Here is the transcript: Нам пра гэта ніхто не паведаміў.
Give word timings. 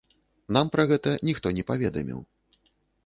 Нам 0.55 0.71
пра 0.75 0.85
гэта 0.93 1.13
ніхто 1.29 1.47
не 1.59 1.67
паведаміў. 1.71 2.19